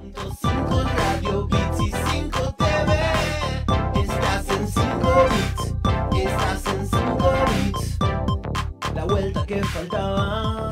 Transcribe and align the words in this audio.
5 0.00 0.84
Radio 0.96 1.46
Bits 1.46 1.80
y 1.80 1.92
5 2.12 2.54
TV. 2.56 2.90
Estás 4.00 4.48
en 4.48 4.68
5 4.68 5.26
bits. 5.30 5.74
Estás 6.16 6.66
en 6.66 6.88
5 6.88 7.32
bits. 7.48 7.98
La 8.94 9.04
vuelta 9.04 9.46
que 9.46 9.64
faltaba. 9.64 10.67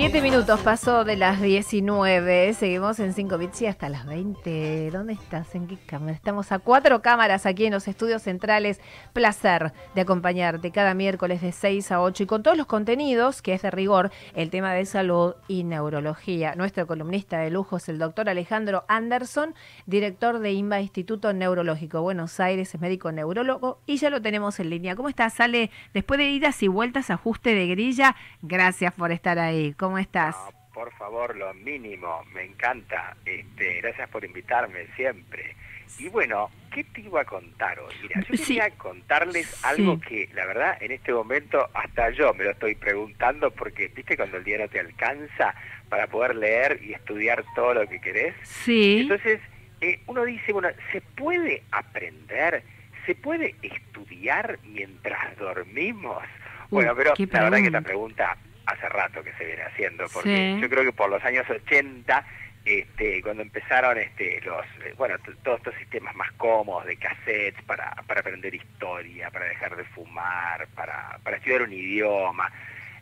Siete 0.00 0.22
minutos 0.22 0.58
pasó 0.60 1.04
de 1.04 1.14
las 1.14 1.42
19. 1.42 2.54
Seguimos 2.54 2.98
en 3.00 3.12
5 3.12 3.36
bits 3.36 3.60
y 3.60 3.66
hasta 3.66 3.90
las 3.90 4.06
20. 4.06 4.90
¿Dónde 4.90 5.12
estás? 5.12 5.54
¿En 5.54 5.66
qué 5.66 5.76
cámara? 5.76 6.12
Estamos 6.12 6.52
a 6.52 6.58
cuatro 6.58 7.02
cámaras 7.02 7.44
aquí 7.44 7.66
en 7.66 7.74
los 7.74 7.86
estudios 7.86 8.22
centrales. 8.22 8.80
Placer 9.12 9.74
de 9.94 10.00
acompañarte 10.00 10.70
cada 10.70 10.94
miércoles 10.94 11.42
de 11.42 11.52
6 11.52 11.92
a 11.92 12.00
8 12.00 12.22
y 12.22 12.26
con 12.26 12.42
todos 12.42 12.56
los 12.56 12.66
contenidos, 12.66 13.42
que 13.42 13.52
es 13.52 13.60
de 13.60 13.70
rigor, 13.70 14.10
el 14.34 14.48
tema 14.48 14.72
de 14.72 14.86
salud 14.86 15.34
y 15.48 15.64
neurología. 15.64 16.54
Nuestro 16.54 16.86
columnista 16.86 17.38
de 17.38 17.50
lujo 17.50 17.76
es 17.76 17.90
el 17.90 17.98
doctor 17.98 18.30
Alejandro 18.30 18.86
Anderson, 18.88 19.54
director 19.84 20.38
de 20.38 20.52
INBA 20.52 20.80
Instituto 20.80 21.34
Neurológico 21.34 22.00
Buenos 22.00 22.40
Aires, 22.40 22.74
es 22.74 22.80
médico 22.80 23.12
neurólogo 23.12 23.82
y 23.84 23.98
ya 23.98 24.08
lo 24.08 24.22
tenemos 24.22 24.60
en 24.60 24.70
línea. 24.70 24.96
¿Cómo 24.96 25.10
estás? 25.10 25.34
Sale 25.34 25.70
después 25.92 26.16
de 26.16 26.30
idas 26.30 26.62
y 26.62 26.68
vueltas, 26.68 27.10
ajuste 27.10 27.54
de 27.54 27.66
grilla. 27.66 28.16
Gracias 28.40 28.94
por 28.94 29.12
estar 29.12 29.38
ahí. 29.38 29.74
¿Cómo 29.74 29.89
estás? 29.98 30.36
No, 30.36 30.52
por 30.74 30.92
favor, 30.94 31.36
lo 31.36 31.52
mínimo, 31.54 32.24
me 32.32 32.44
encanta. 32.44 33.16
Este, 33.24 33.80
gracias 33.80 34.08
por 34.10 34.24
invitarme 34.24 34.86
siempre. 34.96 35.56
Y 35.98 36.08
bueno, 36.08 36.50
¿qué 36.72 36.84
te 36.84 37.00
iba 37.00 37.22
a 37.22 37.24
contar 37.24 37.78
hoy? 37.80 37.92
Mira, 38.02 38.20
yo 38.20 38.36
Sí. 38.36 38.44
quería 38.56 38.70
contarles 38.78 39.46
Sí. 39.48 39.56
algo 39.64 40.00
que, 40.00 40.28
la 40.34 40.46
verdad, 40.46 40.80
en 40.80 40.92
este 40.92 41.12
momento 41.12 41.68
hasta 41.74 42.10
yo 42.10 42.32
me 42.34 42.44
lo 42.44 42.50
estoy 42.52 42.76
preguntando 42.76 43.50
porque, 43.50 43.88
viste, 43.88 44.16
cuando 44.16 44.36
el 44.36 44.44
día 44.44 44.58
no 44.58 44.68
te 44.68 44.78
alcanza 44.80 45.54
para 45.88 46.06
poder 46.06 46.36
leer 46.36 46.80
y 46.82 46.92
estudiar 46.92 47.44
todo 47.56 47.74
lo 47.74 47.88
que 47.88 48.00
querés. 48.00 48.34
Sí. 48.44 49.00
Entonces, 49.02 49.40
eh, 49.80 50.00
uno 50.06 50.24
dice, 50.24 50.52
bueno, 50.52 50.68
¿se 50.92 51.00
puede 51.00 51.64
aprender? 51.72 52.62
¿Se 53.06 53.14
puede 53.16 53.56
estudiar 53.62 54.58
mientras 54.62 55.36
dormimos? 55.38 56.22
Bueno, 56.70 56.94
pero 56.94 57.14
la 57.18 57.40
verdad 57.42 57.58
que 57.58 57.66
esta 57.66 57.80
pregunta. 57.80 58.36
Hace 58.70 58.88
rato 58.88 59.22
que 59.22 59.32
se 59.34 59.44
viene 59.44 59.62
haciendo, 59.62 60.06
porque 60.12 60.54
Sí. 60.56 60.60
yo 60.60 60.68
creo 60.68 60.84
que 60.84 60.92
por 60.92 61.10
los 61.10 61.22
años 61.24 61.48
80, 61.48 62.24
este, 62.64 63.22
cuando 63.22 63.42
empezaron 63.42 63.98
este, 63.98 64.40
los, 64.42 64.64
eh, 64.84 64.94
bueno, 64.96 65.16
todos 65.42 65.58
estos 65.58 65.74
sistemas 65.76 66.14
más 66.14 66.30
cómodos 66.32 66.84
de 66.86 66.96
cassettes 66.96 67.62
para, 67.64 67.90
para 68.06 68.20
aprender 68.20 68.54
historia, 68.54 69.30
para 69.30 69.46
dejar 69.46 69.76
de 69.76 69.84
fumar, 69.84 70.66
para, 70.74 71.18
para 71.22 71.36
estudiar 71.38 71.62
un 71.62 71.72
idioma, 71.72 72.50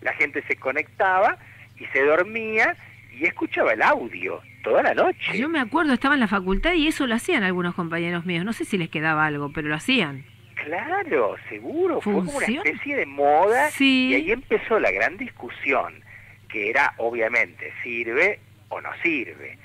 la 0.01 0.13
gente 0.15 0.43
se 0.47 0.57
conectaba 0.57 1.37
y 1.77 1.87
se 1.87 2.03
dormía 2.05 2.77
y 3.13 3.25
escuchaba 3.27 3.73
el 3.73 3.83
audio 3.83 4.41
toda 4.63 4.83
la 4.83 4.95
noche. 4.95 5.37
Yo 5.39 5.49
me 5.49 5.59
acuerdo, 5.61 5.93
estaba 5.93 6.15
en 6.15 6.21
la 6.21 6.29
facultad 6.29 6.75
y 6.75 6.87
eso 6.87 7.07
lo 7.07 7.15
hacían 7.17 7.43
algunos 7.43 7.75
compañeros 7.75 8.25
míos. 8.27 8.45
No 8.45 8.53
sé 8.53 8.65
si 8.65 8.79
les 8.79 8.91
quedaba 8.91 9.27
algo, 9.27 9.51
pero 9.53 9.69
lo 9.69 9.75
hacían. 9.75 10.25
Claro, 10.65 11.37
seguro, 11.49 12.01
fue 12.01 12.13
como 12.15 12.33
una 12.37 12.47
especie 12.47 12.97
de 12.97 13.07
moda 13.07 13.71
Sí. 13.71 14.09
y 14.11 14.15
ahí 14.15 14.33
empezó 14.33 14.79
la 14.81 14.91
gran 14.91 15.17
discusión, 15.17 16.03
que 16.49 16.71
era 16.71 16.95
obviamente 16.99 17.73
sirve 17.83 18.39
o 18.69 18.81
no 18.81 18.91
sirve. 19.03 19.57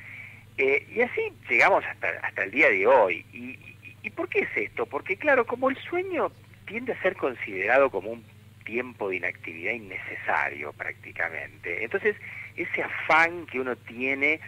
Eh, 0.57 0.85
y 0.95 1.01
así 1.01 1.21
llegamos 1.49 1.83
hasta, 1.85 2.09
hasta 2.21 2.43
el 2.43 2.51
día 2.51 2.69
de 2.69 2.85
hoy. 2.87 3.25
Y, 3.33 3.37
y- 3.37 3.75
¿Y 4.03 4.09
por 4.09 4.27
qué 4.27 4.39
es 4.39 4.49
esto? 4.55 4.85
Porque 4.85 5.15
claro, 5.15 5.45
como 5.45 5.69
el 5.69 5.77
sueño 5.77 6.31
tiende 6.67 6.91
a 6.91 7.01
ser 7.01 7.15
considerado 7.15 7.89
como 7.89 8.11
un 8.11 8.23
tiempo 8.65 9.09
de 9.09 9.15
inactividad 9.17 9.71
innecesario 9.73 10.73
prácticamente, 10.73 11.83
entonces 11.83 12.15
ese 12.57 12.83
afán 12.83 13.45
que 13.47 13.59
uno 13.61 13.75
tiene 13.77 14.39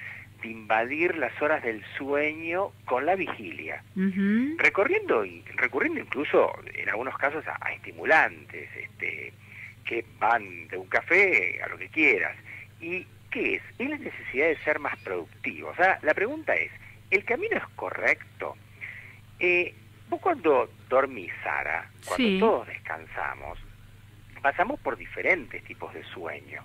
invadir 0.45 1.15
las 1.17 1.39
horas 1.41 1.61
del 1.63 1.83
sueño 1.97 2.71
con 2.85 3.05
la 3.05 3.15
vigilia. 3.15 3.83
Recorriendo 4.57 5.25
y 5.25 5.43
recurriendo 5.55 5.99
incluso 6.01 6.51
en 6.73 6.89
algunos 6.89 7.17
casos 7.17 7.45
a, 7.47 7.57
a 7.61 7.73
estimulantes 7.73 8.69
este 8.75 9.33
que 9.85 10.03
van 10.19 10.67
de 10.69 10.77
un 10.77 10.87
café 10.87 11.61
a 11.63 11.67
lo 11.67 11.77
que 11.77 11.89
quieras. 11.89 12.35
Y 12.81 13.05
qué 13.31 13.55
es 13.55 13.63
es 13.77 13.89
la 13.89 13.97
necesidad 13.97 14.47
de 14.47 14.57
ser 14.63 14.79
más 14.79 14.95
productivo 15.03 15.69
o 15.69 15.75
sea 15.75 15.99
la 16.03 16.13
pregunta 16.13 16.55
es 16.55 16.71
el 17.11 17.23
camino 17.25 17.57
es 17.57 17.63
correcto 17.75 18.55
Eh, 19.39 19.73
vos 20.09 20.21
cuando 20.21 20.69
dormís 20.87 21.31
Sara 21.43 21.89
cuando 22.05 22.15
Sí. 22.27 22.37
todos 22.39 22.67
descansamos 22.67 23.59
pasamos 24.41 24.79
por 24.79 24.95
diferentes 24.95 25.61
tipos 25.65 25.93
de 25.93 26.03
sueño 26.05 26.63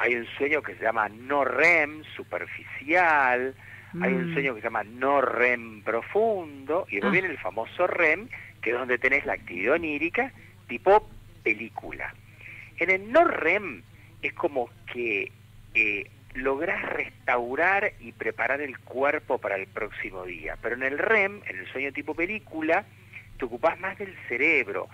hay 0.00 0.16
un 0.16 0.26
sueño 0.38 0.62
que 0.62 0.74
se 0.74 0.82
llama 0.82 1.08
no 1.08 1.44
REM 1.44 2.02
superficial 2.16 3.54
hay 4.02 4.12
un 4.12 4.30
Mm. 4.30 4.34
sueño 4.34 4.54
que 4.54 4.60
se 4.60 4.66
llama 4.68 4.84
no 4.84 5.20
REM 5.20 5.82
profundo 5.82 6.86
y 6.88 6.96
después 6.96 7.10
Ah. 7.10 7.12
viene 7.12 7.28
el 7.28 7.38
famoso 7.38 7.86
REM, 7.88 8.28
que 8.62 8.70
es 8.70 8.76
donde 8.78 8.98
tenés 8.98 9.26
la 9.26 9.32
actividad 9.32 9.74
onírica 9.74 10.32
tipo 10.68 11.08
película. 11.42 12.14
En 12.78 12.88
el 12.90 13.10
no 13.10 13.24
REM 13.24 13.82
es 14.22 14.32
como 14.34 14.70
que 14.92 15.32
eh, 15.74 16.08
lográs 16.34 16.82
restaurar 16.90 17.92
y 18.00 18.12
preparar 18.12 18.60
el 18.60 18.78
cuerpo 18.78 19.38
para 19.38 19.56
el 19.56 19.66
próximo 19.66 20.24
día, 20.24 20.56
pero 20.62 20.76
en 20.76 20.84
el 20.84 20.96
REM, 20.98 21.40
en 21.46 21.58
el 21.58 21.66
sueño 21.72 21.92
tipo 21.92 22.14
película, 22.14 22.84
te 23.38 23.44
ocupás 23.44 23.78
más 23.80 23.98
del 23.98 24.14
cerebro, 24.28 24.88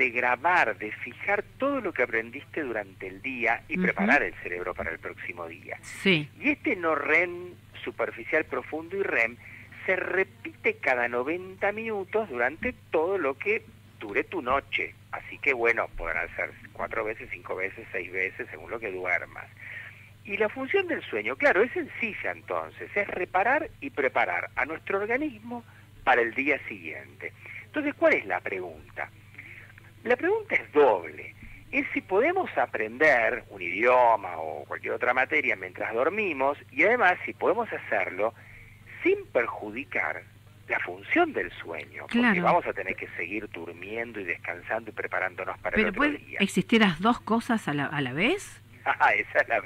de 0.00 0.08
grabar, 0.08 0.78
de 0.78 0.92
fijar 0.92 1.44
todo 1.58 1.82
lo 1.82 1.92
que 1.92 2.02
aprendiste 2.02 2.62
durante 2.62 3.06
el 3.06 3.20
día 3.20 3.64
y 3.68 3.76
preparar 3.76 4.22
el 4.22 4.32
cerebro 4.42 4.72
para 4.72 4.90
el 4.90 4.98
próximo 4.98 5.46
día. 5.46 5.76
Sí. 5.82 6.26
Y 6.40 6.52
este 6.52 6.74
no 6.74 6.94
REM 6.94 7.50
superficial, 7.84 8.46
profundo 8.46 8.96
y 8.96 9.02
REM 9.02 9.36
se 9.84 9.96
repite 9.96 10.76
cada 10.76 11.06
90 11.06 11.70
minutos 11.72 12.30
durante 12.30 12.72
todo 12.90 13.18
lo 13.18 13.36
que 13.36 13.62
dure 13.98 14.24
tu 14.24 14.40
noche. 14.40 14.94
Así 15.12 15.36
que 15.36 15.52
bueno, 15.52 15.86
podrán 15.98 16.34
ser 16.34 16.50
cuatro 16.72 17.04
veces, 17.04 17.28
cinco 17.30 17.56
veces, 17.56 17.86
seis 17.92 18.10
veces, 18.10 18.48
según 18.50 18.70
lo 18.70 18.80
que 18.80 18.90
duermas. 18.90 19.48
Y 20.24 20.38
la 20.38 20.48
función 20.48 20.88
del 20.88 21.02
sueño, 21.02 21.36
claro, 21.36 21.62
es 21.62 21.72
sencilla 21.72 22.30
entonces, 22.30 22.90
es 22.94 23.06
reparar 23.06 23.68
y 23.82 23.90
preparar 23.90 24.48
a 24.56 24.64
nuestro 24.64 24.98
organismo 24.98 25.62
para 26.04 26.22
el 26.22 26.32
día 26.32 26.58
siguiente. 26.68 27.34
Entonces, 27.66 27.92
¿cuál 27.96 28.14
es 28.14 28.24
la 28.24 28.40
pregunta? 28.40 29.10
La 30.04 30.16
pregunta 30.16 30.54
es 30.54 30.72
doble. 30.72 31.34
Es 31.72 31.86
si 31.94 32.00
podemos 32.00 32.50
aprender 32.58 33.44
un 33.50 33.62
idioma 33.62 34.36
o 34.38 34.64
cualquier 34.64 34.94
otra 34.94 35.14
materia 35.14 35.54
mientras 35.56 35.92
dormimos 35.94 36.58
y 36.72 36.82
además 36.84 37.14
si 37.24 37.32
podemos 37.32 37.68
hacerlo 37.72 38.34
sin 39.04 39.24
perjudicar 39.26 40.22
la 40.68 40.78
función 40.80 41.32
del 41.32 41.50
sueño, 41.52 42.02
porque 42.02 42.18
Claro. 42.18 42.42
vamos 42.42 42.66
a 42.66 42.72
tener 42.72 42.94
que 42.96 43.08
seguir 43.16 43.48
durmiendo 43.50 44.20
y 44.20 44.24
descansando 44.24 44.90
y 44.90 44.92
preparándonos 44.92 45.58
para 45.58 45.76
el 45.76 45.82
Pero 45.82 45.88
otro 45.90 45.98
puede 45.98 46.18
día. 46.18 46.38
existir 46.40 46.80
las 46.80 47.00
dos 47.00 47.20
cosas 47.20 47.66
a 47.68 47.74
la, 47.74 47.86
a 47.86 48.00
la 48.00 48.12
vez. 48.12 48.56
Ah, 48.84 49.12
esa 49.12 49.40
es 49.40 49.48
la- 49.48 49.62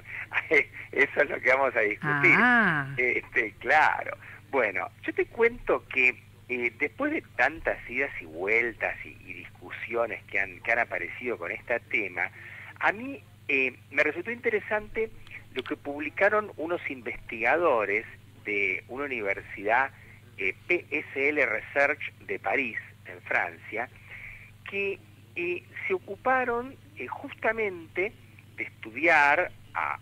eso 0.90 1.20
es 1.22 1.30
lo 1.30 1.40
que 1.40 1.48
vamos 1.50 1.76
a 1.76 1.80
discutir. 1.80 2.34
Ah. 2.36 2.88
Este, 2.96 3.52
claro. 3.60 4.16
Bueno, 4.50 4.88
yo 5.04 5.14
te 5.14 5.24
cuento 5.26 5.84
que 5.88 6.20
eh, 6.48 6.72
después 6.78 7.10
de 7.12 7.22
tantas 7.36 7.78
idas 7.88 8.10
y 8.20 8.26
vueltas 8.26 8.94
y, 9.04 9.14
discusiones 9.32 10.22
que 10.24 10.38
han, 10.38 10.78
aparecido 10.78 11.38
con 11.38 11.50
este 11.50 11.80
tema, 11.80 12.30
a 12.80 12.92
mí 12.92 13.22
eh, 13.48 13.74
me 13.90 14.02
resultó 14.02 14.30
interesante 14.30 15.10
lo 15.54 15.62
que 15.62 15.76
publicaron 15.76 16.52
unos 16.56 16.80
investigadores 16.90 18.04
de 18.44 18.84
una 18.88 19.04
universidad 19.04 19.90
eh, 20.36 20.54
PSL 20.68 21.48
Research 21.48 22.12
de 22.26 22.38
París, 22.38 22.78
en 23.06 23.20
Francia, 23.22 23.88
que 24.70 24.98
se 25.86 25.94
ocuparon 25.94 26.76
justamente 27.08 28.12
de 28.56 28.62
estudiar 28.64 29.50
a 29.74 29.98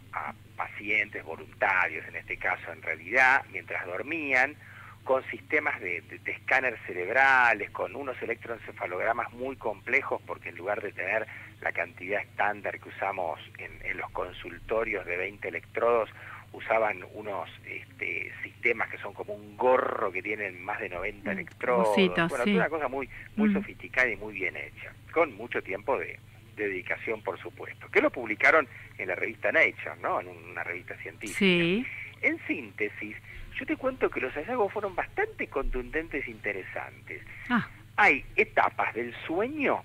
pacientes 0.57 1.25
voluntarios, 1.25 2.07
en 2.09 2.17
este 2.17 2.37
caso 2.37 2.73
en 2.73 2.83
realidad, 2.83 3.43
mientras 3.51 3.85
dormían, 3.87 4.57
con 5.05 5.25
sistemas 5.31 5.81
de, 5.81 6.01
de- 6.03 6.19
de 6.19 6.33
escáner 6.33 6.79
cerebrales, 6.87 7.71
con 7.71 7.97
unos 7.97 8.21
electroencefalogramas 8.23 9.33
muy 9.33 9.57
complejos, 9.57 10.23
porque 10.27 10.51
en 10.51 10.57
lugar 10.57 10.81
de 10.81 10.93
tener 10.93 11.27
la 11.61 11.73
cantidad 11.73 12.21
estándar 12.23 12.79
que 12.79 12.89
usamos 12.89 13.41
en, 13.59 13.71
en 13.85 13.97
los 13.97 14.09
consultorios 14.11 15.05
de 15.07 15.17
20 15.17 15.49
electrodos, 15.49 16.09
usaban 16.53 17.03
unos 17.15 17.49
este, 17.67 18.31
sistemas 18.43 18.91
que 18.91 18.99
son 18.99 19.15
como 19.15 19.33
un 19.35 19.57
gorro 19.57 20.13
que 20.13 20.23
tienen 20.23 20.63
más 20.63 20.79
de 20.81 20.89
90 20.91 21.31
Mm, 21.31 21.33
electrodos. 21.33 22.29
bueno, 22.29 22.45
sí. 22.45 22.51
es 22.51 22.57
una 22.57 22.69
cosa 22.69 22.89
muy, 22.89 23.09
muy 23.37 23.49
Mm. 23.49 23.55
sofisticada 23.55 24.09
y 24.09 24.17
muy 24.17 24.35
bien 24.35 24.57
hecha, 24.57 24.93
con 25.13 25.33
mucho 25.35 25.63
tiempo 25.63 25.99
de, 25.99 26.19
de 26.57 26.69
dedicación, 26.69 27.23
por 27.23 27.41
supuesto, 27.41 27.89
que 27.91 28.03
lo 28.03 28.11
publicaron 28.11 28.69
en 28.99 29.09
la 29.09 29.15
revista 29.15 29.51
Nature, 29.51 29.97
¿no? 30.03 30.21
En 30.21 30.29
una 30.29 30.63
revista 30.63 30.95
científica. 30.99 31.39
Sí. 31.39 31.87
En 32.21 32.39
síntesis, 32.47 33.17
yo 33.59 33.67
te 33.67 33.77
cuento 33.77 34.11
que 34.11 34.21
los 34.21 34.33
hallazgos 34.35 34.73
fueron 34.73 34.95
bastante 34.95 35.47
contundentes 35.49 36.27
e 36.27 36.31
interesantes. 36.31 37.23
Ah, 37.49 37.69
Hay 37.97 38.25
etapas 38.37 38.95
del 38.95 39.15
sueño 39.27 39.83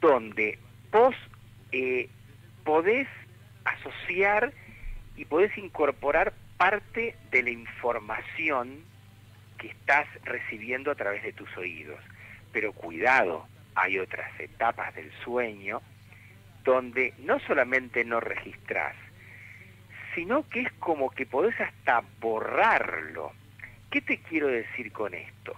donde 0.00 0.58
vos 0.90 1.14
eh, 1.72 2.08
podés 2.64 3.08
asociar 3.64 4.52
y 5.16 5.24
podés 5.24 5.56
incorporar 5.58 6.32
parte 6.56 7.16
de 7.30 7.42
la 7.42 7.50
información 7.50 8.84
que 9.58 9.68
estás 9.68 10.06
recibiendo 10.24 10.90
a 10.90 10.94
través 10.94 11.22
de 11.22 11.32
tus 11.32 11.54
oídos. 11.56 12.00
Pero 12.52 12.72
cuidado, 12.72 13.46
hay 13.74 13.98
otras 13.98 14.28
etapas 14.40 14.94
del 14.94 15.10
sueño 15.24 15.80
donde 16.64 17.14
no 17.18 17.40
solamente 17.40 18.04
no 18.04 18.20
registras, 18.20 18.94
sino 20.14 20.48
que 20.48 20.62
es 20.62 20.72
como 20.74 21.10
que 21.10 21.26
podés 21.26 21.58
hasta 21.60 22.02
borrarlo. 22.20 23.32
¿Qué 23.90 24.00
te 24.00 24.18
quiero 24.18 24.48
decir 24.48 24.92
con 24.92 25.14
esto? 25.14 25.54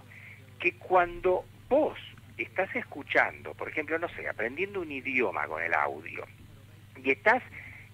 Que 0.59 0.73
cuando 0.75 1.45
vos 1.69 1.99
estás 2.37 2.75
escuchando, 2.75 3.55
por 3.55 3.69
ejemplo, 3.69 3.99
no 3.99 4.09
sé, 4.11 4.29
aprendiendo 4.29 4.81
un 4.81 4.91
idioma 4.91 5.47
con 5.47 5.63
el 5.63 5.75
audio, 5.75 6.25
y 7.03 7.11
estás 7.11 7.43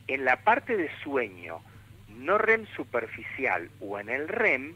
en 0.06 0.24
la 0.24 0.36
parte 0.36 0.76
de 0.76 0.90
sueño, 1.02 1.60
no 2.08 2.38
REM 2.38 2.66
superficial 2.76 3.70
o 3.80 3.98
en 3.98 4.08
el 4.08 4.28
REM, 4.28 4.74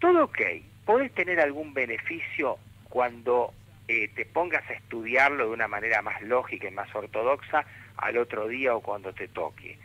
todo 0.00 0.24
ok. 0.24 0.40
Podés 0.84 1.12
tener 1.12 1.40
algún 1.40 1.72
beneficio 1.72 2.58
cuando 2.88 3.52
eh, 3.88 4.08
te 4.08 4.26
pongas 4.26 4.68
a 4.68 4.74
estudiarlo 4.74 5.46
de 5.46 5.52
una 5.52 5.68
manera 5.68 6.02
más 6.02 6.20
lógica 6.22 6.68
y 6.68 6.70
más 6.70 6.94
ortodoxa 6.94 7.64
al 7.96 8.18
otro 8.18 8.48
día 8.48 8.74
o 8.74 8.80
cuando 8.80 9.12
te 9.12 9.28
toque. 9.28 9.78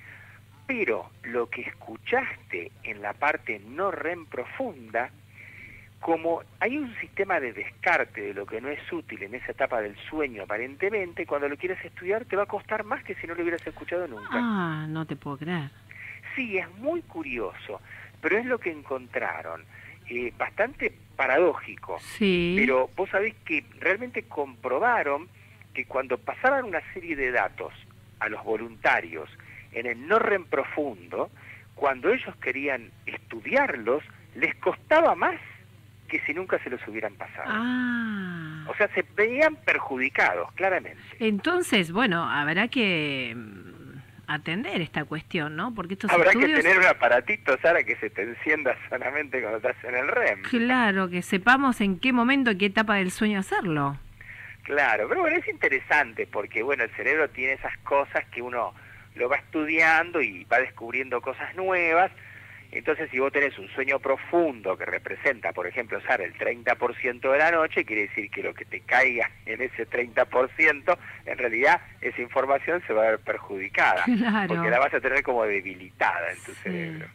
Pero 0.69 1.09
lo 1.23 1.49
que 1.49 1.61
escuchaste 1.61 2.71
en 2.83 3.01
la 3.01 3.13
parte 3.13 3.59
no 3.69 3.89
REM 3.89 4.27
profunda, 4.27 5.09
como 5.99 6.43
hay 6.59 6.77
un 6.77 6.95
sistema 6.99 7.39
de 7.39 7.53
descarte 7.53 8.21
de 8.21 8.33
lo 8.35 8.45
que 8.45 8.61
no 8.61 8.69
es 8.69 8.79
útil 8.93 9.23
en 9.23 9.33
esa 9.33 9.51
etapa 9.53 9.81
del 9.81 9.95
sueño 10.11 10.43
aparentemente, 10.43 11.25
cuando 11.25 11.49
lo 11.49 11.57
quieres 11.57 11.83
estudiar 11.83 12.25
te 12.25 12.35
va 12.35 12.43
a 12.43 12.45
costar 12.45 12.83
más 12.83 13.03
que 13.03 13.15
si 13.15 13.25
no 13.25 13.33
lo 13.33 13.41
hubieras 13.41 13.65
escuchado 13.65 14.07
nunca. 14.07 14.29
Ah, 14.31 14.85
no 14.87 15.07
te 15.07 15.15
puedo 15.15 15.39
creer. 15.39 15.71
Sí, 16.35 16.59
es 16.59 16.69
muy 16.77 17.01
curioso, 17.01 17.81
pero 18.21 18.37
es 18.37 18.45
lo 18.45 18.59
que 18.59 18.71
encontraron. 18.71 19.63
Eh, 20.07 20.31
bastante 20.37 20.93
paradójico. 21.15 21.97
Sí. 21.99 22.57
Pero 22.59 22.91
vos 22.95 23.09
sabés 23.09 23.33
que 23.43 23.65
realmente 23.79 24.21
comprobaron 24.21 25.29
que 25.73 25.85
cuando 25.85 26.19
pasaban 26.19 26.65
una 26.65 26.81
serie 26.93 27.15
de 27.15 27.31
datos 27.31 27.73
a 28.19 28.29
los 28.29 28.43
voluntarios 28.43 29.31
en 29.71 29.85
el 29.85 30.07
no 30.07 30.19
REM 30.19 30.45
profundo, 30.45 31.29
cuando 31.75 32.09
ellos 32.09 32.35
querían 32.37 32.91
estudiarlos, 33.05 34.03
les 34.35 34.53
costaba 34.55 35.15
más 35.15 35.35
que 36.09 36.19
si 36.21 36.33
nunca 36.33 36.61
se 36.63 36.69
los 36.69 36.85
hubieran 36.87 37.13
pasado. 37.15 37.47
Ah. 37.47 38.65
O 38.67 38.75
sea, 38.75 38.87
se 38.93 39.05
veían 39.15 39.55
perjudicados, 39.55 40.51
claramente. 40.53 41.01
Entonces, 41.19 41.91
bueno, 41.91 42.29
habrá 42.29 42.67
que 42.67 43.33
mm, 43.35 43.99
atender 44.27 44.81
esta 44.81 45.05
cuestión, 45.05 45.55
¿no? 45.55 45.73
Porque 45.73 45.93
estos 45.93 46.11
Habrá 46.11 46.31
estudios... 46.31 46.57
que 46.57 46.63
tener 46.63 46.79
un 46.79 46.85
aparatito, 46.85 47.57
Sara, 47.61 47.83
que 47.83 47.95
se 47.97 48.09
te 48.09 48.23
encienda 48.23 48.75
solamente 48.89 49.39
cuando 49.41 49.57
estás 49.57 49.83
en 49.83 49.95
el 49.95 50.07
REM. 50.07 50.41
Claro, 50.43 51.09
que 51.09 51.21
sepamos 51.21 51.79
en 51.81 51.99
qué 51.99 52.11
momento, 52.11 52.51
qué 52.57 52.65
etapa 52.67 52.95
del 52.95 53.11
sueño 53.11 53.39
hacerlo. 53.39 53.97
Claro, 54.63 55.07
pero 55.09 55.21
bueno, 55.21 55.37
es 55.37 55.47
interesante 55.47 56.27
porque, 56.27 56.61
bueno, 56.61 56.83
el 56.83 56.91
cerebro 56.91 57.29
tiene 57.29 57.53
esas 57.53 57.75
cosas 57.79 58.23
que 58.27 58.41
uno 58.41 58.73
lo 59.15 59.29
va 59.29 59.37
estudiando 59.37 60.21
y 60.21 60.43
va 60.45 60.59
descubriendo 60.59 61.21
cosas 61.21 61.53
nuevas. 61.55 62.11
Entonces, 62.71 63.09
si 63.09 63.17
vos 63.17 63.31
tenés 63.33 63.57
un 63.57 63.67
sueño 63.69 63.97
profundo 63.99 64.77
que 64.77 64.85
representa, 64.85 65.51
por 65.53 65.65
ejemplo, 65.65 65.99
Sara, 66.01 66.23
el 66.23 66.35
30% 66.35 67.31
de 67.31 67.37
la 67.39 67.49
noche, 67.49 67.83
quiere 67.83 68.03
decir 68.03 68.29
que 68.29 68.43
lo 68.43 68.53
que 68.53 68.65
te 68.65 68.81
caiga 68.81 69.27
en 69.47 69.59
ese 69.63 69.87
30%, 69.89 70.97
en 71.25 71.37
realidad 71.39 71.81
esa 71.99 72.21
información 72.21 72.83
se 72.85 72.93
va 72.93 73.07
a 73.07 73.09
ver 73.11 73.19
perjudicada, 73.21 74.03
Claro. 74.05 74.47
porque 74.47 74.69
la 74.69 74.77
vas 74.77 74.93
a 74.93 74.99
tener 75.01 75.23
como 75.23 75.45
debilitada 75.45 76.31
en 76.31 76.43
tu 76.43 76.51
Sí. 76.53 76.59
cerebro. 76.63 77.07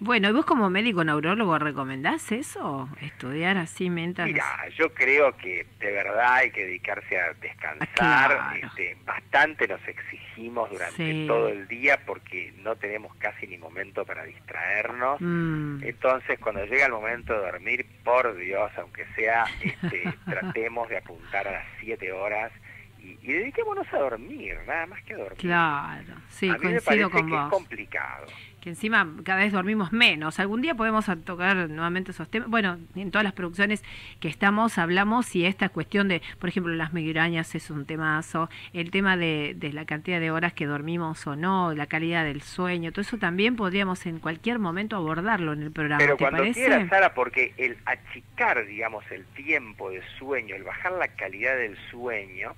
Bueno, 0.00 0.28
¿y 0.28 0.32
vos 0.32 0.44
como 0.44 0.70
médico 0.70 1.02
neurólogo 1.02 1.58
recomendás 1.58 2.30
eso? 2.30 2.88
Estudiar 3.00 3.56
así 3.56 3.90
mientras... 3.90 4.28
Mira, 4.28 4.44
yo 4.76 4.94
creo 4.94 5.36
que 5.36 5.66
de 5.80 5.90
verdad 5.92 6.34
hay 6.34 6.50
que 6.52 6.64
dedicarse 6.66 7.18
a 7.20 7.32
descansar. 7.34 7.88
Claro. 7.94 8.40
Este, 8.68 8.96
bastante 9.04 9.66
nos 9.66 9.80
exigimos 9.88 10.70
durante 10.70 10.96
Sí. 10.96 11.24
todo 11.26 11.48
el 11.48 11.66
día 11.66 11.98
porque 12.06 12.52
no 12.62 12.76
tenemos 12.76 13.14
casi 13.16 13.46
ni 13.48 13.58
momento 13.58 14.04
para 14.04 14.22
distraernos. 14.24 15.20
Mm, 15.20 15.82
Entonces, 15.82 16.38
cuando 16.38 16.64
llega 16.64 16.86
el 16.86 16.92
momento 16.92 17.32
de 17.32 17.40
dormir, 17.40 17.86
por 18.04 18.36
Dios, 18.36 18.70
aunque 18.78 19.04
sea, 19.16 19.44
este, 19.62 20.04
tratemos 20.26 20.88
de 20.88 20.98
apuntar 20.98 21.48
a 21.48 21.52
las 21.52 21.66
7 21.80 22.12
horas 22.12 22.52
y, 23.00 23.18
y 23.22 23.32
dediquémonos 23.32 23.86
a 23.92 23.98
dormir, 23.98 24.56
nada 24.66 24.86
más 24.86 25.02
que 25.04 25.14
a 25.14 25.18
dormir. 25.18 25.38
claro, 25.38 26.14
sí, 26.28 26.48
a 26.48 26.54
mí 26.58 26.72
me 26.72 26.80
parece 26.80 27.10
con 27.10 27.28
que 27.30 27.34
es 27.36 27.42
complicado. 27.50 28.26
Que 28.60 28.70
encima 28.70 29.08
cada 29.24 29.40
vez 29.40 29.52
dormimos 29.52 29.92
menos. 29.92 30.40
Algún 30.40 30.62
día 30.62 30.74
podemos 30.74 31.06
tocar 31.24 31.70
nuevamente 31.70 32.10
esos 32.10 32.28
temas. 32.28 32.48
Bueno, 32.48 32.78
en 32.96 33.10
todas 33.10 33.22
las 33.24 33.32
producciones 33.32 33.84
que 34.20 34.28
estamos 34.28 34.78
hablamos 34.78 35.34
y 35.36 35.46
esta 35.46 35.68
cuestión 35.68 36.08
de, 36.08 36.22
por 36.40 36.48
ejemplo, 36.48 36.74
las 36.74 36.92
migrañas 36.92 37.54
es 37.54 37.70
un 37.70 37.86
temazo, 37.86 38.50
el 38.72 38.90
tema 38.90 39.16
de, 39.16 39.54
de 39.56 39.72
la 39.72 39.84
cantidad 39.84 40.18
de 40.18 40.30
horas 40.30 40.52
que 40.52 40.66
dormimos 40.66 41.26
o 41.26 41.36
no, 41.36 41.72
la 41.74 41.86
calidad 41.86 42.24
del 42.24 42.42
sueño, 42.42 42.90
todo 42.90 43.02
eso 43.02 43.18
también 43.18 43.56
podríamos 43.56 44.04
en 44.06 44.18
cualquier 44.18 44.58
momento 44.58 44.96
abordarlo 44.96 45.52
en 45.52 45.62
el 45.62 45.70
programa. 45.70 45.98
Pero 45.98 46.16
¿Te 46.16 46.24
cuando 46.24 46.38
parece? 46.38 46.60
quieras, 46.60 46.88
Sara, 46.88 47.14
porque 47.14 47.54
el 47.56 47.76
achicar, 47.84 48.66
digamos, 48.66 49.04
el 49.10 49.24
tiempo 49.26 49.90
de 49.90 50.02
sueño, 50.18 50.56
el 50.56 50.64
bajar 50.64 50.92
la 50.92 51.08
calidad 51.08 51.56
del 51.56 51.76
sueño, 51.90 52.54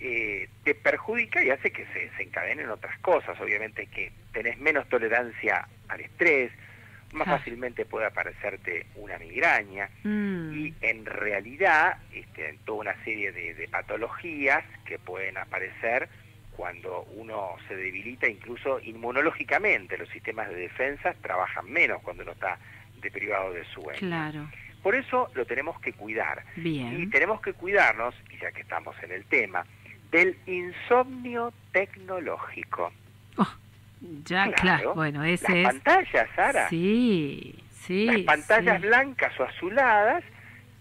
eh, 0.00 0.48
te 0.64 0.74
perjudica 0.74 1.42
y 1.42 1.50
hace 1.50 1.70
que 1.70 1.84
se 1.86 1.98
desencadenen 2.10 2.70
otras 2.70 2.98
cosas. 3.00 3.40
Obviamente 3.40 3.86
que 3.86 4.12
tenés 4.32 4.58
menos 4.58 4.88
tolerancia 4.88 5.66
al 5.88 6.00
estrés, 6.00 6.52
más 7.12 7.26
fácilmente 7.26 7.86
puede 7.86 8.06
aparecerte 8.06 8.86
una 8.96 9.18
migraña 9.18 9.88
Mm, 10.04 10.52
y 10.52 10.74
en 10.82 11.06
realidad 11.06 11.96
este, 12.12 12.50
en 12.50 12.58
toda 12.58 12.80
una 12.80 13.04
serie 13.04 13.32
de, 13.32 13.54
de 13.54 13.66
patologías 13.68 14.62
que 14.84 14.98
pueden 14.98 15.38
aparecer 15.38 16.08
cuando 16.58 17.04
uno 17.14 17.56
se 17.66 17.76
debilita 17.76 18.28
incluso 18.28 18.80
inmunológicamente. 18.80 19.96
Los 19.96 20.08
sistemas 20.10 20.48
de 20.48 20.56
defensa 20.56 21.14
trabajan 21.22 21.70
menos 21.70 22.02
cuando 22.02 22.24
uno 22.24 22.32
está 22.32 22.58
deprivado 23.00 23.52
de 23.52 23.64
sueño. 23.66 23.98
claro, 24.00 24.50
Por 24.82 24.94
eso 24.96 25.30
lo 25.34 25.46
tenemos 25.46 25.80
que 25.80 25.92
cuidar. 25.92 26.44
Y 26.56 27.06
tenemos 27.10 27.40
que 27.40 27.52
cuidarnos, 27.52 28.14
y 28.30 28.38
ya 28.38 28.50
que 28.52 28.62
estamos 28.62 28.96
en 29.02 29.12
el 29.12 29.24
tema, 29.26 29.64
del 30.12 30.36
insomnio 30.46 31.52
tecnológico. 31.72 32.92
Oh, 33.36 33.46
ya, 34.24 34.44
claro, 34.52 34.54
Claro. 34.54 34.94
bueno, 34.94 35.22
Las 35.22 35.42
ese 35.42 35.60
es... 35.62 35.66
pantallas, 35.68 36.28
Sara, 36.34 36.68
Sí, 36.68 37.54
sí. 37.72 38.06
las 38.06 38.20
pantallas 38.22 38.80
sí. 38.80 38.86
blancas 38.86 39.38
o 39.40 39.44
azuladas 39.44 40.24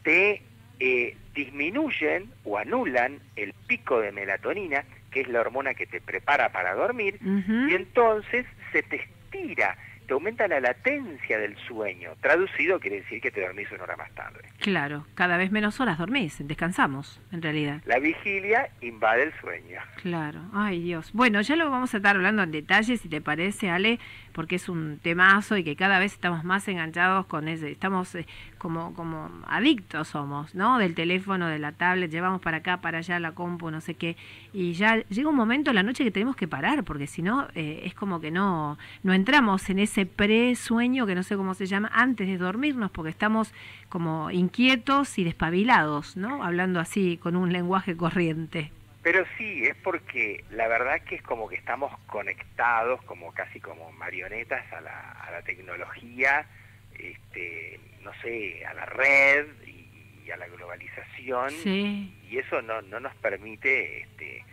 te 0.03 0.41
eh, 0.79 1.17
disminuyen 1.33 2.31
o 2.45 2.57
anulan 2.57 3.19
el 3.35 3.53
pico 3.67 3.99
de 3.99 4.11
melatonina, 4.11 4.83
que 5.11 5.21
es 5.21 5.27
la 5.27 5.41
hormona 5.41 5.73
que 5.73 5.87
te 5.87 5.99
prepara 6.01 6.51
para 6.51 6.73
dormir, 6.75 7.19
y 7.21 7.73
entonces 7.73 8.45
se 8.71 8.83
te 8.83 8.97
estira, 8.97 9.77
te 10.07 10.13
aumenta 10.13 10.47
la 10.47 10.59
latencia 10.59 11.37
del 11.37 11.55
sueño. 11.67 12.11
Traducido 12.21 12.79
quiere 12.79 13.01
decir 13.01 13.21
que 13.21 13.29
te 13.29 13.41
dormís 13.41 13.69
una 13.71 13.83
hora 13.83 13.97
más 13.97 14.09
tarde. 14.11 14.39
Claro, 14.59 15.05
cada 15.15 15.37
vez 15.37 15.51
menos 15.51 15.79
horas 15.79 15.97
dormís, 15.97 16.37
descansamos, 16.39 17.21
en 17.31 17.41
realidad. 17.41 17.81
La 17.85 17.99
vigilia 17.99 18.69
invade 18.81 19.23
el 19.23 19.33
sueño. 19.41 19.79
Claro, 20.01 20.39
ay 20.53 20.81
Dios. 20.81 21.11
Bueno, 21.13 21.41
ya 21.41 21.55
lo 21.55 21.69
vamos 21.69 21.93
a 21.93 21.97
estar 21.97 22.15
hablando 22.15 22.43
en 22.43 22.51
detalle, 22.51 22.97
si 22.97 23.09
te 23.09 23.21
parece, 23.21 23.69
Ale, 23.69 23.99
porque 24.31 24.55
es 24.55 24.69
un 24.69 24.99
temazo 25.01 25.57
y 25.57 25.63
que 25.63 25.75
cada 25.75 25.99
vez 25.99 26.13
estamos 26.13 26.43
más 26.43 26.67
enganchados 26.67 27.25
con 27.25 27.47
ese, 27.47 27.71
estamos 27.71 28.15
eh, 28.15 28.25
como, 28.57 28.93
como 28.93 29.29
adictos 29.47 30.09
somos, 30.09 30.55
¿no? 30.55 30.77
Del 30.77 30.95
teléfono, 30.95 31.47
de 31.47 31.59
la 31.59 31.71
tablet, 31.71 32.09
llevamos 32.09 32.41
para 32.41 32.57
acá, 32.57 32.77
para 32.77 32.99
allá 32.99 33.19
la 33.19 33.33
compu, 33.33 33.71
no 33.71 33.81
sé 33.81 33.95
qué, 33.95 34.15
y 34.53 34.73
ya 34.73 34.97
llega 35.09 35.29
un 35.29 35.35
momento 35.35 35.71
en 35.71 35.75
la 35.75 35.83
noche 35.83 36.03
que 36.03 36.11
tenemos 36.11 36.35
que 36.35 36.47
parar, 36.47 36.83
porque 36.83 37.07
si 37.07 37.21
no, 37.21 37.47
eh, 37.55 37.81
es 37.83 37.93
como 37.93 38.21
que 38.21 38.31
no, 38.31 38.77
no 39.03 39.13
entramos 39.13 39.69
en 39.69 39.79
ese 39.79 39.96
pre-sueño, 40.05 41.05
que 41.05 41.15
no 41.15 41.23
sé 41.23 41.35
cómo 41.35 41.53
se 41.53 41.65
llama, 41.65 41.89
antes 41.93 42.27
de 42.27 42.37
dormirnos, 42.37 42.91
porque 42.91 43.09
estamos 43.09 43.53
como 43.89 44.31
inquietos 44.31 45.17
y 45.17 45.23
despabilados, 45.23 46.17
¿no? 46.17 46.43
Hablando 46.43 46.79
así, 46.79 47.17
con 47.17 47.35
un 47.35 47.51
lenguaje 47.51 47.95
corriente. 47.97 48.71
Pero 49.03 49.25
sí, 49.37 49.63
es 49.63 49.75
porque 49.77 50.43
la 50.51 50.67
verdad 50.67 51.01
que 51.01 51.15
es 51.15 51.21
como 51.21 51.47
que 51.47 51.55
estamos 51.55 51.97
conectados, 52.07 53.01
como 53.03 53.33
casi 53.33 53.59
como 53.61 53.91
marionetas 53.93 54.71
a 54.73 54.81
la, 54.81 55.11
a 55.11 55.31
la 55.31 55.41
tecnología, 55.43 56.45
este, 56.93 57.79
no 58.03 58.11
sé, 58.21 58.65
a 58.65 58.73
la 58.73 58.85
red 58.85 59.45
y, 59.65 60.25
y 60.25 60.31
a 60.31 60.37
la 60.37 60.47
globalización. 60.47 61.51
Sí. 61.51 62.13
Y 62.29 62.37
eso 62.37 62.61
no, 62.61 62.81
no 62.81 62.99
nos 62.99 63.15
permite 63.15 64.01
este, 64.01 64.43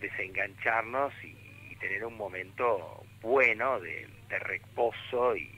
desengancharnos 0.00 1.12
y, 1.24 1.36
y 1.72 1.76
tener 1.76 2.04
un 2.04 2.16
momento 2.16 3.04
bueno 3.24 3.80
de, 3.80 4.06
de 4.28 4.38
reposo 4.38 5.34
y, 5.36 5.50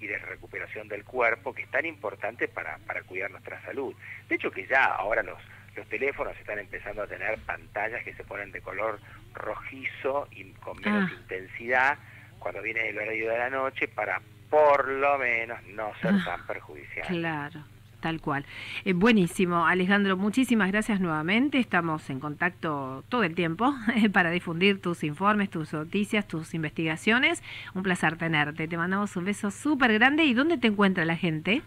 y 0.00 0.06
de 0.06 0.18
recuperación 0.18 0.88
del 0.88 1.04
cuerpo, 1.04 1.52
que 1.52 1.62
es 1.64 1.70
tan 1.70 1.84
importante 1.84 2.48
para, 2.48 2.78
para 2.86 3.02
cuidar 3.02 3.30
nuestra 3.30 3.60
salud. 3.62 3.94
De 4.28 4.36
hecho 4.36 4.50
que 4.50 4.66
ya 4.66 4.84
ahora 4.84 5.22
los, 5.22 5.38
los 5.76 5.86
teléfonos 5.88 6.36
están 6.38 6.58
empezando 6.60 7.02
a 7.02 7.06
tener 7.06 7.38
pantallas 7.40 8.02
que 8.04 8.14
se 8.14 8.24
ponen 8.24 8.52
de 8.52 8.60
color 8.62 9.00
rojizo 9.34 10.28
y 10.30 10.52
con 10.54 10.80
menos 10.80 11.10
Ah. 11.10 11.14
intensidad 11.20 11.98
cuando 12.38 12.62
viene 12.62 12.88
el 12.88 12.96
horario 12.98 13.30
de 13.30 13.38
la 13.38 13.50
noche 13.50 13.88
para 13.88 14.20
por 14.48 14.88
lo 14.88 15.18
menos 15.18 15.62
no 15.64 15.92
ser 16.00 16.12
Ah, 16.14 16.22
tan 16.24 16.46
perjudicial. 16.46 17.06
Claro, 17.08 17.64
tal 18.00 18.20
cual. 18.20 18.44
Eh, 18.84 18.92
buenísimo, 18.92 19.66
Alejandro, 19.66 20.16
muchísimas 20.16 20.70
gracias 20.70 21.00
nuevamente. 21.00 21.58
Estamos 21.58 22.08
en 22.10 22.20
contacto 22.20 23.04
todo 23.08 23.24
el 23.24 23.34
tiempo 23.34 23.74
para 24.12 24.30
difundir 24.30 24.80
tus 24.80 25.04
informes, 25.04 25.50
tus 25.50 25.72
noticias, 25.72 26.26
tus 26.26 26.54
investigaciones. 26.54 27.42
Un 27.74 27.82
placer 27.82 28.16
tenerte. 28.16 28.68
Te 28.68 28.76
mandamos 28.76 29.16
un 29.16 29.24
beso 29.24 29.50
súper 29.50 29.92
grande. 29.94 30.24
¿Y 30.24 30.34
dónde 30.34 30.58
te 30.58 30.68
encuentra 30.68 31.04
la 31.04 31.16
gente? 31.16 31.62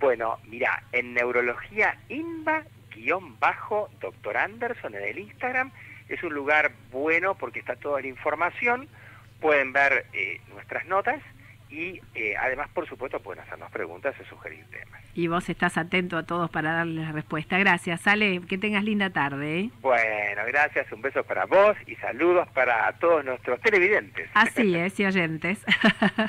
Bueno, 0.00 0.38
mira, 0.48 0.82
en 0.92 1.14
neurología 1.14 1.98
INVA 2.08 2.64
guion 2.94 3.38
bajo 3.38 3.88
doctor 4.00 4.36
Anderson 4.36 4.94
en 4.94 5.02
el 5.02 5.18
Instagram 5.18 5.70
es 6.08 6.22
un 6.22 6.34
lugar 6.34 6.72
bueno 6.92 7.34
porque 7.34 7.58
está 7.58 7.76
toda 7.76 8.00
la 8.00 8.06
información, 8.06 8.88
pueden 9.40 9.72
ver 9.72 10.06
eh, 10.12 10.40
nuestras 10.52 10.86
notas 10.86 11.20
y 11.68 12.00
eh, 12.14 12.34
además, 12.40 12.68
por 12.72 12.88
supuesto, 12.88 13.18
pueden 13.20 13.42
hacernos 13.42 13.70
preguntas 13.70 14.14
y 14.20 14.24
sugerir 14.28 14.64
temas. 14.70 15.02
Y 15.14 15.28
vos 15.28 15.48
estás 15.48 15.78
atento 15.78 16.16
a 16.18 16.24
todos 16.24 16.50
para 16.50 16.72
darles 16.74 17.10
respuesta. 17.12 17.58
Gracias, 17.58 18.06
Ale. 18.06 18.40
Que 18.42 18.58
tengas 18.58 18.84
linda 18.84 19.10
tarde. 19.10 19.60
¿eh? 19.60 19.70
Bueno, 19.80 20.42
gracias, 20.46 20.90
un 20.92 21.00
beso 21.02 21.24
para 21.24 21.46
vos 21.46 21.74
y 21.86 21.94
saludos 21.96 22.46
para 22.48 22.92
todos 23.00 23.24
nuestros 23.24 23.58
televidentes. 23.62 24.28
Así 24.34 24.74
es, 24.76 25.00
y 25.00 25.06
oyentes. 25.06 25.64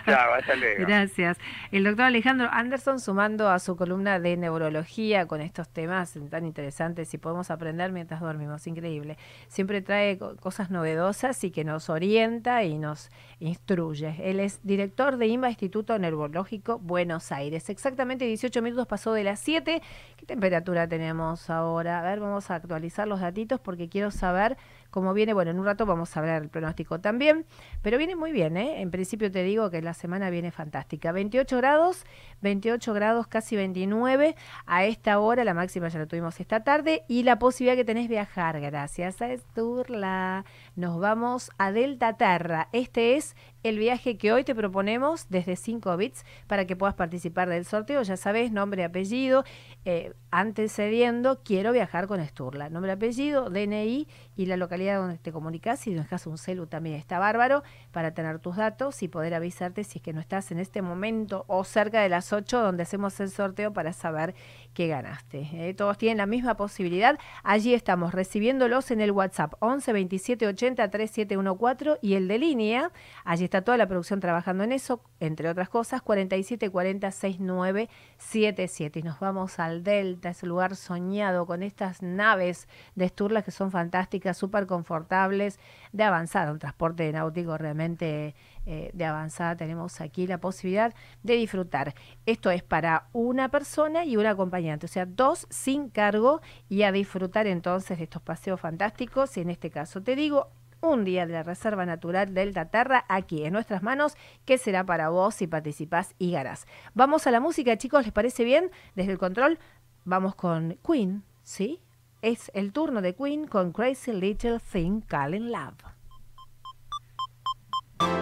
Chao, 0.06 0.34
hasta 0.34 0.56
luego. 0.56 0.86
Gracias. 0.88 1.38
El 1.72 1.84
doctor 1.84 2.06
Alejandro 2.06 2.48
Anderson 2.52 3.00
sumando 3.00 3.50
a 3.50 3.60
su 3.60 3.76
columna 3.76 4.20
de 4.20 4.38
neurología 4.38 5.28
con 5.28 5.42
estos 5.42 5.68
temas 5.70 6.18
tan 6.32 6.46
interesantes 6.46 7.14
y 7.14 7.18
podemos 7.18 7.52
aprender 7.52 7.92
mientras 7.92 8.22
dormimos. 8.22 8.66
Increíble. 8.68 9.18
Siempre 9.50 9.82
trae 9.82 10.18
co- 10.18 10.38
cosas 10.38 10.72
novedosas 10.72 11.44
y 11.44 11.52
que 11.52 11.66
nos 11.66 11.90
orienta 11.90 12.64
y 12.64 12.78
nos 12.78 13.12
instruye. 13.42 14.16
Él 14.24 14.40
es 14.40 14.60
director 14.66 15.18
de 15.18 15.27
Instituto 15.28 16.00
Neurológico 16.00 16.80
Buenos 16.80 17.32
Aires. 17.32 17.70
Exactamente 17.70 18.26
18 18.26 18.62
minutos 18.62 18.88
pasó 18.88 19.14
de 19.14 19.24
las 19.24 19.40
7. 19.40 19.82
¿Qué 20.16 20.26
temperatura 20.26 20.88
tenemos 20.88 21.50
ahora? 21.50 22.00
A 22.00 22.04
ver, 22.04 22.20
vamos 22.20 22.50
a 22.50 22.56
actualizar 22.56 23.08
los 23.08 23.20
datitos 23.20 23.60
porque 23.60 23.90
quiero 23.90 24.12
saber 24.12 24.58
cómo 24.90 25.14
viene. 25.14 25.34
Bueno, 25.34 25.52
en 25.52 25.60
un 25.60 25.66
rato 25.66 25.86
vamos 25.86 26.16
a 26.16 26.20
hablar 26.20 26.42
el 26.44 26.50
pronóstico 26.50 27.00
también, 27.00 27.46
pero 27.82 27.98
viene 27.98 28.16
muy 28.16 28.32
bien, 28.32 28.58
¿eh? 28.58 28.82
En 28.82 28.90
principio 28.90 29.32
te 29.32 29.44
digo 29.44 29.70
que 29.70 29.82
la 29.82 29.94
semana 29.94 30.30
viene 30.30 30.52
fantástica. 30.52 31.12
28 31.12 31.58
grados, 31.58 32.06
28 32.42 32.94
grados, 32.94 33.28
casi 33.28 33.56
29 33.56 34.36
a 34.66 34.86
esta 34.86 35.20
hora, 35.20 35.44
la 35.44 35.54
máxima 35.54 35.88
ya 35.88 36.00
la 36.00 36.06
tuvimos 36.06 36.40
esta 36.40 36.64
tarde 36.64 37.04
y 37.08 37.24
la 37.24 37.40
posibilidad 37.40 37.76
que 37.76 37.86
tenés 37.86 38.08
viajar, 38.08 38.60
gracias 38.60 39.22
a 39.22 39.32
Esturla. 39.32 40.46
Nos 40.76 41.00
vamos 41.00 41.52
a 41.58 41.72
Delta 41.72 42.18
Terra. 42.18 42.70
Este 42.72 43.16
es 43.16 43.36
el 43.64 43.80
viaje 43.80 44.18
que 44.18 44.32
hoy 44.32 44.44
te 44.44 44.56
proponemos 44.56 45.28
desde 45.30 45.56
5 45.56 45.98
bits 45.98 46.26
para 46.48 46.66
que 46.66 46.76
puedas 46.76 46.96
participar 46.96 47.50
del 47.50 47.66
sorteo. 47.66 48.02
Ya 48.04 48.18
sabes, 48.18 48.52
nombre, 48.52 48.84
apellido, 48.84 49.44
eh, 49.86 50.14
antecediendo, 50.32 51.42
quiero 51.44 51.72
viajar 51.72 52.08
con 52.08 52.20
Esturla. 52.20 52.70
Nombre, 52.70 52.92
apellido, 52.92 53.50
DNI 53.50 54.08
y 54.36 54.46
la 54.46 54.58
localidad 54.58 55.00
donde 55.00 55.18
te 55.18 55.32
comunicas. 55.32 55.80
Si 55.80 55.92
no 55.92 56.02
dejas 56.02 56.28
un 56.28 56.38
celu 56.38 56.68
también 56.68 56.96
está 56.96 57.20
bárbaro 57.20 57.64
para 57.92 58.14
tener 58.14 58.40
tus 58.40 58.56
datos 58.56 59.02
y 59.04 59.08
poder 59.08 59.34
avisarte 59.34 59.84
si 59.84 60.00
es 60.00 60.04
que 60.04 60.14
no 60.14 60.22
estás 60.22 60.52
en 60.52 60.60
este 60.60 60.82
momento 60.82 61.44
o 61.48 61.64
cerca 61.64 62.02
de 62.02 62.10
las 62.10 62.27
8 62.34 62.62
donde 62.62 62.84
hacemos 62.84 63.20
el 63.20 63.30
sorteo 63.30 63.74
para 63.74 63.94
saber 63.94 64.36
que 64.74 64.88
ganaste. 64.88 65.50
¿eh? 65.54 65.74
Todos 65.74 65.98
tienen 65.98 66.20
la 66.20 66.28
misma 66.28 66.56
posibilidad. 66.56 67.18
Allí 67.44 67.74
estamos 67.74 68.14
recibiéndolos 68.14 68.92
en 68.92 69.02
el 69.02 69.12
WhatsApp 69.12 69.54
11 69.60 69.92
27 69.92 70.48
80 70.48 70.90
3714 70.90 72.00
y 72.02 72.14
el 72.14 72.28
de 72.28 72.38
línea. 72.38 72.92
Allí 73.26 73.46
está 73.46 73.64
toda 73.64 73.78
la 73.78 73.88
producción 73.88 74.20
trabajando 74.20 74.64
en 74.64 74.72
eso, 74.72 75.02
entre 75.20 75.50
otras 75.50 75.70
cosas, 75.70 76.02
47 76.04 76.70
40 76.70 77.10
69 77.12 77.90
77. 78.18 79.00
Y 79.00 79.04
nos 79.04 79.20
vamos 79.20 79.60
al 79.60 79.84
Delta, 79.84 80.30
ese 80.30 80.46
lugar 80.46 80.76
soñado 80.76 81.46
con 81.46 81.64
estas 81.64 82.02
naves 82.02 82.68
de 82.96 83.08
Sturla 83.10 83.42
que 83.42 83.52
son 83.52 83.72
fantásticas, 83.72 84.38
súper 84.38 84.68
confortables, 84.68 85.60
de 85.92 86.04
avanzada, 86.04 86.52
un 86.52 86.60
transporte 86.60 87.12
náutico 87.12 87.58
realmente 87.58 88.36
eh, 88.70 88.92
de 88.94 89.06
avanzada. 89.06 89.56
Tenemos 89.56 90.02
aquí 90.02 90.28
la 90.28 90.40
posibilidad 90.40 90.94
de 91.24 91.36
disfrutar. 91.36 91.96
Esto 92.26 92.52
es 92.52 92.64
para 92.64 93.08
una 93.14 93.48
persona 93.48 94.04
y 94.04 94.18
un 94.18 94.26
acompañante, 94.26 94.88
o 94.88 94.90
sea, 94.90 95.06
dos 95.06 95.48
sin 95.50 95.90
cargo 95.90 96.42
y 96.68 96.84
a 96.84 96.92
disfrutar 96.92 97.48
entonces 97.48 97.98
de 97.98 98.04
estos 98.04 98.22
paseos 98.22 98.60
fantásticos. 98.60 99.38
Y 99.38 99.42
en 99.42 99.52
este 99.52 99.72
caso 99.72 100.04
te 100.04 100.18
digo, 100.18 100.50
un 100.82 101.06
día 101.06 101.26
de 101.26 101.32
la 101.32 101.44
Reserva 101.44 101.86
Natural 101.86 102.34
Delta 102.34 102.66
Terra 102.66 103.06
aquí 103.08 103.46
en 103.46 103.54
nuestras 103.54 103.84
manos, 103.84 104.18
que 104.44 104.58
será 104.58 104.86
para 104.86 105.08
vos 105.08 105.36
si 105.36 105.48
participás 105.48 106.14
y 106.20 106.32
ganás. 106.32 106.68
Vamos 106.94 107.26
a 107.26 107.32
la 107.32 107.40
música, 107.40 107.78
chicos, 107.78 108.04
¿les 108.04 108.12
parece 108.12 108.44
bien? 108.44 108.70
Desde 108.96 109.14
el 109.14 109.18
control, 109.18 109.60
vamos 110.04 110.36
con 110.36 110.78
Queen, 110.86 111.24
¿sí? 111.42 111.80
Es 112.22 112.52
el 112.54 112.74
turno 112.74 113.02
de 113.02 113.16
Queen 113.16 113.48
con 113.48 113.72
Crazy 113.72 114.12
Little 114.12 114.60
Thing 114.60 115.00
Calling 115.08 115.54
Love. 115.54 115.97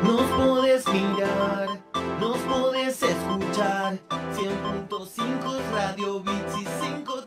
Nos 0.06 0.22
podés 0.38 0.88
mirar, 0.88 1.68
nos 2.20 2.38
podés 2.38 3.02
escuchar. 3.02 3.98
100.5 4.36 5.72
Radio 5.74 6.24
y 6.60 6.66
5 6.82 7.26